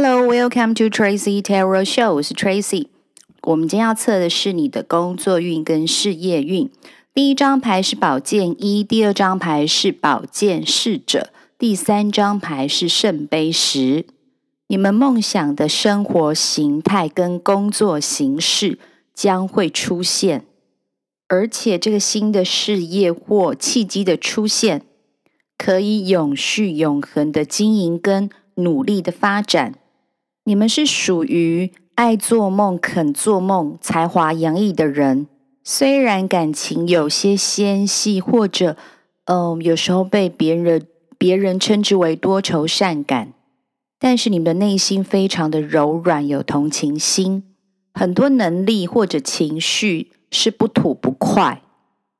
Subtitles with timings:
[0.00, 2.14] Hello, welcome to Tracy Tarot Show。
[2.14, 2.86] 我是 Tracy。
[3.42, 6.70] 我们今天要测的是你的工作运跟事业运。
[7.12, 14.06] 第一张牌是宝剑一，第二张牌是宝剑侍者，第三张牌是圣杯十。
[14.68, 18.78] 你们梦想的生活形态跟工作形式
[19.12, 20.44] 将会出现，
[21.26, 24.82] 而且这个新的事业或契机的出现，
[25.58, 29.74] 可以永续永恒的经营跟努力的发展。
[30.48, 35.26] 你们是属于爱做梦、肯做梦、才华洋溢的人。
[35.62, 38.74] 虽然感情有些纤细，或者
[39.26, 40.86] 嗯、有时候被别人
[41.18, 43.34] 别人称之为多愁善感，
[43.98, 47.42] 但是你们的内心非常的柔软，有同情心，
[47.92, 51.60] 很多能力或者情绪是不吐不快。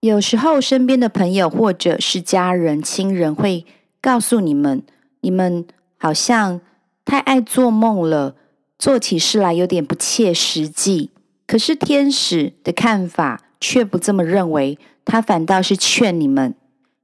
[0.00, 3.66] 有时候身边的朋友或者是家人、亲人会
[4.00, 4.82] 告诉你们，
[5.20, 5.66] 你们
[5.98, 6.62] 好像。
[7.04, 8.34] 太爱做梦了，
[8.78, 11.10] 做起事来有点不切实际。
[11.46, 16.54] 可是天使的看法却不这么认为，他反倒是劝你们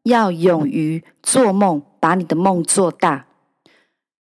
[0.04, 3.26] 要勇于做梦，把你的梦做大，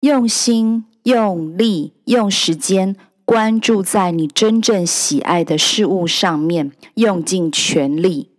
[0.01, 8.29] 用心、用力、用时间关注在你真正喜爱的事物上面，用尽全力，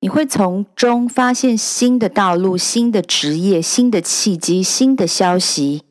[0.00, 5.82] 你会从中发现新的道路、新的职业、新的契机、新的消息。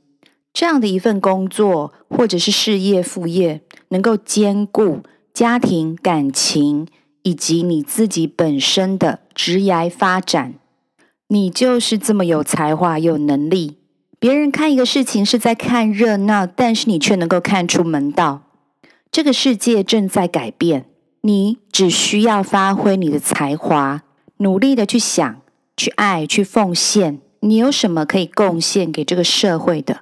[0.53, 4.99] 这样的一份工作，或者是事业副业，能够兼顾
[5.33, 6.87] 家庭、感情
[7.23, 10.55] 以及你自己本身的职业发展，
[11.29, 13.77] 你就是这么有才华、有能力。
[14.19, 18.43] 别人看一个事情是在看热闹，但是你却能够看出门道。
[19.09, 20.85] 这个世界正在改变，
[21.21, 24.03] 你只需要发挥你的才华，
[24.37, 25.41] 努力的去想、
[25.75, 27.19] 去爱、去奉献。
[27.39, 30.01] 你有什么可以贡献给这个社会的？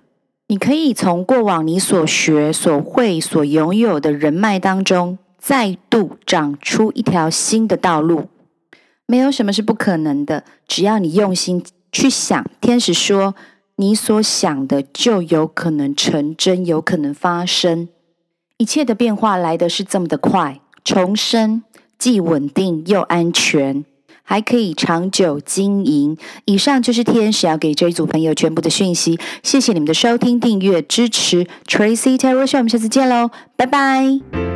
[0.52, 8.29] 你可以从过往你所学、所会、所拥有的人脉当中，再度长出一条新的道路。
[9.06, 12.44] 没有什么是不可能的，只要你用心去想。
[12.59, 13.35] 天使说，
[13.75, 17.88] 你所想的就有可能成真，有可能发生。
[18.57, 21.62] 一切的变化来的是这么的快，重生
[22.00, 23.85] 既稳定又安全。
[24.29, 26.16] 还可以长久经营。
[26.45, 29.19] 以上就是天使要给这一组朋友全部的讯息。
[29.41, 31.47] 谢谢你们的收听、订阅、支持。
[31.67, 34.49] Tracy Teroshaw，我们下次见喽，拜拜。